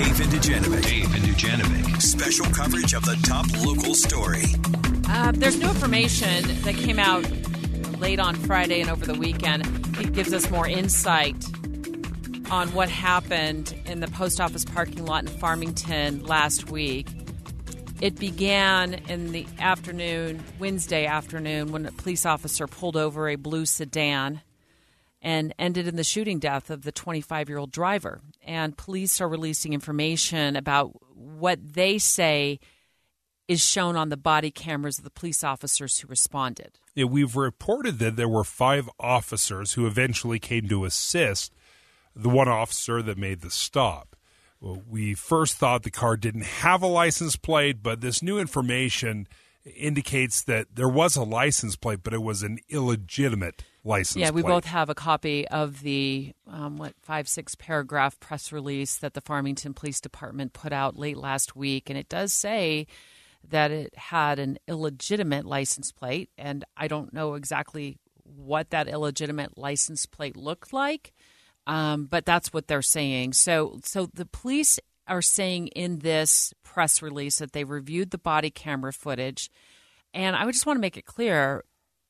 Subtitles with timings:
[0.00, 0.82] Dave and Dujanovic.
[0.82, 2.02] Dave and Dujanovic.
[2.02, 4.42] Special coverage of the top local story.
[5.08, 7.24] Uh, there's new information that came out
[8.00, 9.64] late on Friday and over the weekend.
[10.00, 11.36] It gives us more insight
[12.50, 17.06] on what happened in the post office parking lot in Farmington last week.
[18.00, 23.64] It began in the afternoon, Wednesday afternoon, when a police officer pulled over a blue
[23.64, 24.40] sedan
[25.22, 28.20] and ended in the shooting death of the 25 year old driver.
[28.44, 32.60] And police are releasing information about what they say
[33.48, 36.78] is shown on the body cameras of the police officers who responded.
[36.94, 41.52] Yeah, we've reported that there were five officers who eventually came to assist
[42.16, 44.16] the one officer that made the stop.
[44.60, 49.28] Well, we first thought the car didn't have a license plate, but this new information
[49.64, 54.22] indicates that there was a license plate, but it was an illegitimate license plate.
[54.22, 54.50] yeah, we plate.
[54.50, 59.20] both have a copy of the um, what five six paragraph press release that the
[59.20, 62.86] Farmington Police Department put out late last week, and it does say
[63.48, 69.58] that it had an illegitimate license plate, and I don't know exactly what that illegitimate
[69.58, 71.12] license plate looked like,
[71.66, 73.34] um, but that's what they're saying.
[73.34, 78.50] So, so the police are saying in this press release that they reviewed the body
[78.50, 79.50] camera footage,
[80.12, 81.64] and I just want to make it clear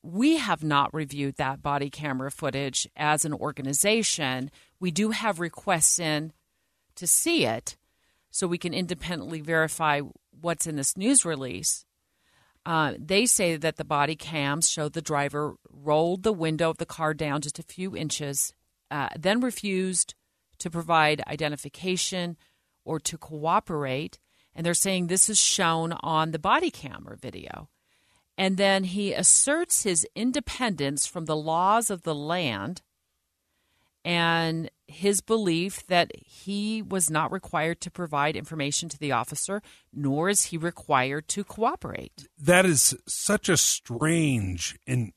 [0.05, 4.51] we have not reviewed that body camera footage as an organization.
[4.79, 6.33] We do have requests in
[6.97, 7.79] to see it
[8.31, 10.03] so we can independently verify
[10.39, 11.87] what's in this news release.
[12.67, 16.87] Uh, they say that the body cams show the driver rolled the window of the
[16.87, 18.53] car down just a few inches,
[18.91, 20.15] uh, then refused
[20.59, 22.37] to provide identification
[22.85, 24.19] or to cooperate.
[24.55, 27.69] And they're saying this is shown on the body camera video.
[28.37, 32.83] And then he asserts his independence from the laws of the land
[34.05, 39.63] and his belief that he was not required to provide information to the officer,
[39.93, 42.29] nor is he required to cooperate.
[42.39, 45.13] That is such a strange and,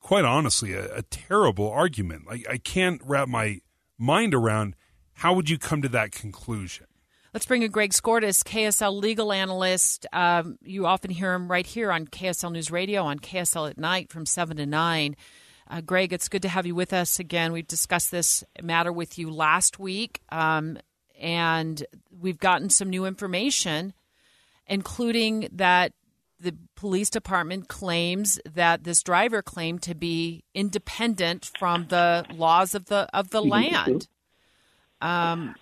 [0.00, 2.26] quite honestly, a, a terrible argument.
[2.26, 3.60] Like, I can't wrap my
[3.98, 4.74] mind around
[5.14, 6.86] how would you come to that conclusion?
[7.32, 10.04] Let's bring in Greg Skordas, KSL legal analyst.
[10.12, 14.10] Um, you often hear him right here on KSL News Radio on KSL at night
[14.10, 15.16] from 7 to 9.
[15.68, 17.52] Uh, Greg, it's good to have you with us again.
[17.52, 20.76] We've discussed this matter with you last week, um,
[21.20, 23.92] and we've gotten some new information,
[24.66, 25.92] including that
[26.40, 32.86] the police department claims that this driver claimed to be independent from the laws of
[32.86, 34.08] the of the land.
[35.00, 35.54] Um,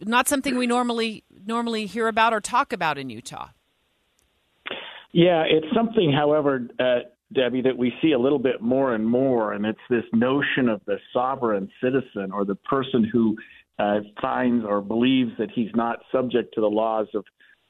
[0.00, 3.48] not something we normally normally hear about or talk about in Utah.
[5.12, 9.54] Yeah, it's something, however, uh, Debbie, that we see a little bit more and more,
[9.54, 13.36] and it's this notion of the sovereign citizen or the person who
[13.78, 17.24] uh, finds or believes that he's not subject to the laws of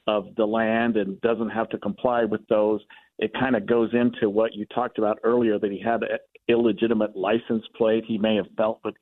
[0.08, 2.80] of the land and doesn't have to comply with those.
[3.18, 7.16] It kind of goes into what you talked about earlier that he had an illegitimate
[7.16, 8.04] license plate.
[8.06, 8.94] He may have felt that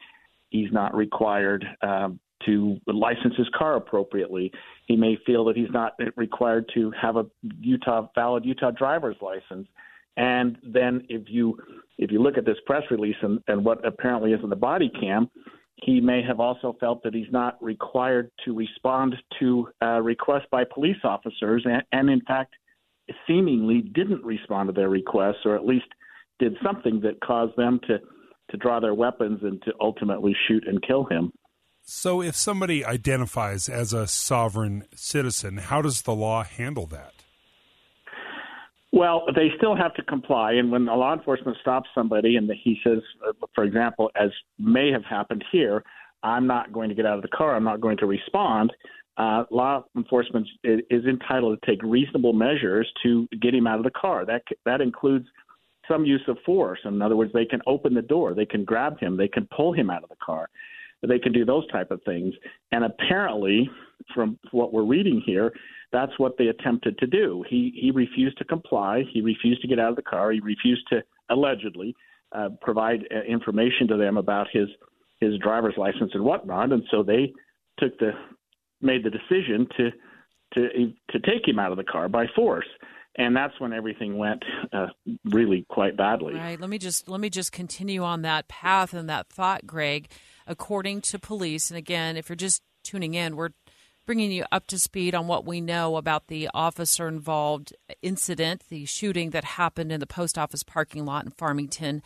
[0.49, 4.53] he's not required um, to license his car appropriately.
[4.87, 7.27] He may feel that he's not required to have a
[7.61, 9.69] Utah valid Utah driver's license.
[10.17, 11.59] And then if you
[11.99, 14.91] if you look at this press release and, and what apparently is in the body
[15.01, 15.29] cam,
[15.77, 20.65] he may have also felt that he's not required to respond to uh, requests by
[20.65, 22.55] police officers, and, and in fact,
[23.27, 25.87] seemingly didn't respond to their requests, or at least
[26.39, 27.99] did something that caused them to
[28.51, 31.33] to draw their weapons and to ultimately shoot and kill him.
[31.87, 37.13] So, if somebody identifies as a sovereign citizen, how does the law handle that?
[38.91, 40.53] Well, they still have to comply.
[40.53, 44.91] And when a law enforcement stops somebody and he says, uh, for example, as may
[44.93, 45.85] have happened here,
[46.23, 48.73] I'm not going to get out of the car, I'm not going to respond,
[49.19, 53.91] uh, law enforcement is entitled to take reasonable measures to get him out of the
[53.91, 54.25] car.
[54.25, 55.27] That that includes
[55.87, 56.81] some use of force.
[56.87, 59.75] In other words, they can open the door, they can grab him, they can pull
[59.75, 60.49] him out of the car
[61.09, 62.35] they can do those type of things.
[62.73, 63.69] And apparently,
[64.15, 65.53] from what we're reading here,
[65.93, 67.45] that's what they attempted to do.
[67.49, 69.05] He he refused to comply.
[69.13, 70.33] He refused to get out of the car.
[70.33, 71.95] He refused to allegedly
[72.33, 74.69] uh, provide uh, information to them about his
[75.21, 76.73] his driver's license and whatnot.
[76.73, 77.33] And so they
[77.79, 78.13] took the
[78.81, 79.91] made the decision to
[80.55, 82.67] to to take him out of the car by force
[83.17, 84.43] and that's when everything went
[84.73, 84.89] uh,
[85.25, 86.35] really quite badly.
[86.35, 86.61] Right.
[86.61, 90.09] Let me just let me just continue on that path and that thought, Greg
[90.47, 91.71] according to police.
[91.71, 93.51] And again, if you're just tuning in, we're
[94.07, 98.85] bringing you up to speed on what we know about the officer involved incident, the
[98.85, 102.03] shooting that happened in the post office parking lot in Farmington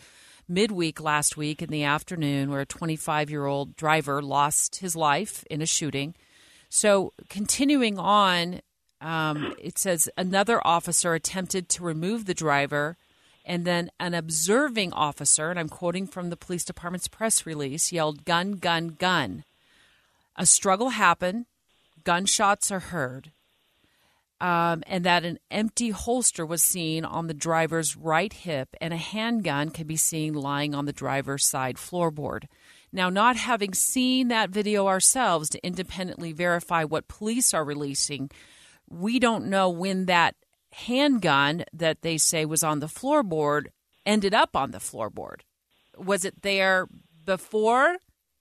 [0.49, 5.44] midweek last week in the afternoon, where a 25 year old driver lost his life
[5.50, 6.14] in a shooting.
[6.70, 8.61] So, continuing on,
[9.00, 12.96] um, it says another officer attempted to remove the driver,
[13.48, 18.26] and then an observing officer, and I'm quoting from the police department's press release, yelled,
[18.26, 19.42] Gun, gun, gun.
[20.36, 21.46] A struggle happened,
[22.04, 23.32] gunshots are heard,
[24.38, 28.98] um, and that an empty holster was seen on the driver's right hip, and a
[28.98, 32.44] handgun could be seen lying on the driver's side floorboard.
[32.92, 38.30] Now, not having seen that video ourselves to independently verify what police are releasing,
[38.90, 40.34] we don't know when that
[40.72, 43.66] handgun that they say was on the floorboard
[44.04, 45.40] ended up on the floorboard.
[45.96, 46.88] Was it there
[47.24, 47.96] before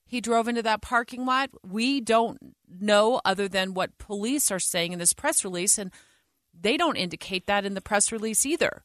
[0.05, 1.49] he drove into that parking lot?
[1.65, 5.91] We don't know other than what police are saying in this press release, and
[6.59, 8.83] they don't indicate that in the press release either.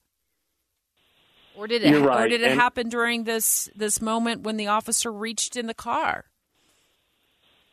[1.54, 1.98] Or did it?
[2.00, 2.24] Right.
[2.24, 5.74] Or did it and happen during this this moment when the officer reached in the
[5.74, 6.24] car?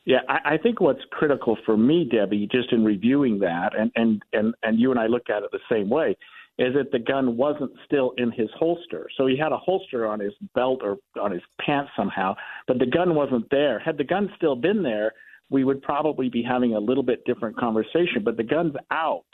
[0.10, 4.24] Yeah, I, I think what's critical for me, Debbie, just in reviewing that, and, and,
[4.34, 6.18] and, and you and I look at it the same way,
[6.58, 9.08] is that the gun wasn't still in his holster.
[9.16, 12.36] So he had a holster on his belt or on his pants somehow,
[12.68, 13.78] but the gun wasn't there.
[13.78, 15.12] Had the gun still been there,
[15.52, 19.26] we would probably be having a little bit different conversation, but the gun's out.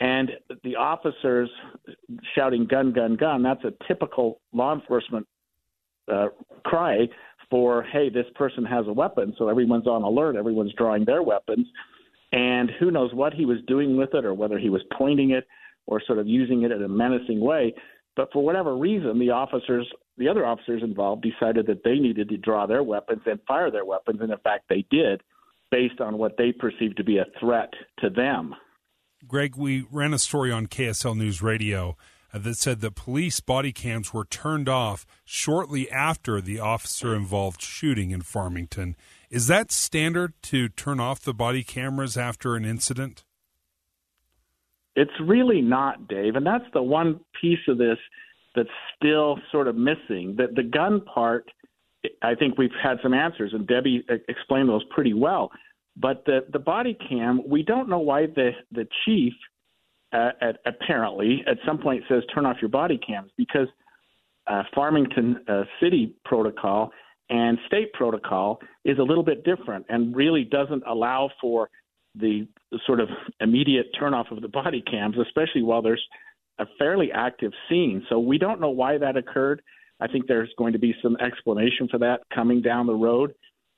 [0.00, 0.32] And
[0.64, 1.48] the officers
[2.34, 5.28] shouting gun, gun, gun, that's a typical law enforcement
[6.12, 6.26] uh,
[6.64, 7.08] cry
[7.52, 9.34] for, hey, this person has a weapon.
[9.36, 11.66] So everyone's on alert, everyone's drawing their weapons.
[12.32, 15.46] And who knows what he was doing with it or whether he was pointing it
[15.84, 17.74] or sort of using it in a menacing way.
[18.16, 22.38] But for whatever reason, the officers, the other officers involved, decided that they needed to
[22.38, 24.20] draw their weapons and fire their weapons.
[24.22, 25.20] And in fact, they did
[25.70, 28.54] based on what they perceived to be a threat to them.
[29.28, 31.98] Greg, we ran a story on KSL News Radio
[32.34, 37.60] Uh, that said that police body cams were turned off shortly after the officer involved
[37.60, 38.96] shooting in Farmington.
[39.30, 43.24] Is that standard to turn off the body cameras after an incident?
[44.94, 47.98] It's really not, Dave, and that's the one piece of this
[48.54, 50.34] that's still sort of missing.
[50.36, 51.50] That the gun part,
[52.22, 55.50] I think we've had some answers, and Debbie explained those pretty well.
[55.96, 59.32] But the the body cam, we don't know why the the chief
[60.12, 63.68] uh, at, apparently at some point says turn off your body cams because
[64.46, 66.90] uh, Farmington uh, city protocol
[67.30, 71.70] and state protocol is a little bit different and really doesn't allow for
[72.14, 72.46] the
[72.86, 73.08] sort of
[73.40, 76.04] immediate turn off of the body cams, especially while there's
[76.58, 78.04] a fairly active scene.
[78.08, 79.62] So we don't know why that occurred.
[80.00, 83.32] I think there's going to be some explanation for that coming down the road,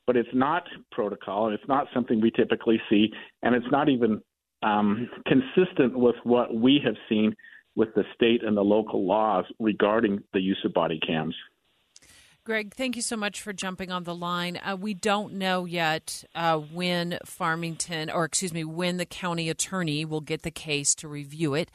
[0.07, 4.21] but it's not protocol and it's not something we typically see, and it's not even
[4.65, 7.37] um, consistent with what we have seen
[7.77, 11.35] with the state and the local laws regarding the use of body cams.
[12.45, 14.59] Greg, thank you so much for jumping on the line.
[14.59, 20.05] Uh, we don't know yet uh, when Farmington, or excuse me, when the county attorney
[20.05, 21.71] will get the case to review it.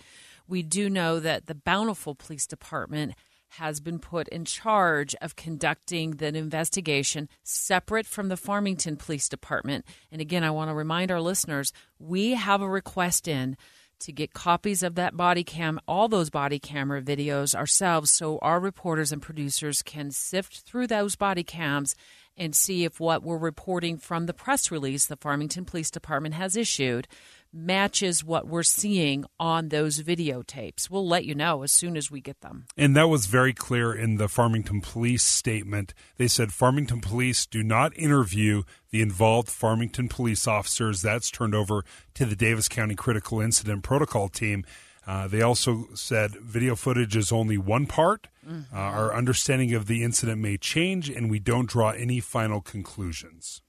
[0.48, 3.14] We do know that the Bountiful Police Department
[3.50, 9.86] has been put in charge of conducting the investigation separate from the Farmington Police Department.
[10.12, 13.58] And again, I want to remind our listeners we have a request in
[14.00, 18.60] to get copies of that body cam, all those body camera videos ourselves, so our
[18.60, 21.96] reporters and producers can sift through those body cams
[22.38, 26.56] and see if what we're reporting from the press release the Farmington Police Department has
[26.56, 27.08] issued
[27.52, 30.90] matches what we're seeing on those videotapes.
[30.90, 32.66] We'll let you know as soon as we get them.
[32.78, 35.94] And that was very clear in the Farmington Police statement.
[36.18, 41.02] They said Farmington Police do not interview the involved Farmington police officers.
[41.02, 41.84] That's turned over
[42.16, 44.66] to the Davis County Critical Incident Protocol Team.
[45.08, 48.28] Uh, they also said video footage is only one part.
[48.48, 48.76] Mm-hmm.
[48.76, 53.62] Uh, our understanding of the incident may change, and we don't draw any final conclusions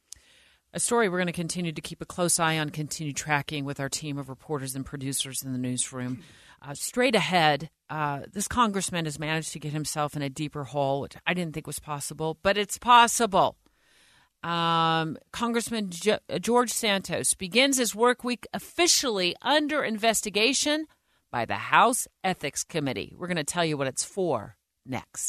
[0.73, 3.81] a story we're going to continue to keep a close eye on, continue tracking with
[3.81, 6.23] our team of reporters and producers in the newsroom.
[6.62, 11.00] Uh, straight ahead, uh, this congressman has managed to get himself in a deeper hole,
[11.00, 13.57] which I didn't think was possible, but it's possible.
[14.43, 15.91] Um, Congressman
[16.41, 20.87] George Santos begins his work week officially under investigation
[21.31, 23.15] by the House Ethics Committee.
[23.17, 25.29] We're going to tell you what it's for next.